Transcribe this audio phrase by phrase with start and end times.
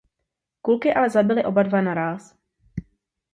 [0.61, 2.21] Kulky ale zabily oba dva naráz.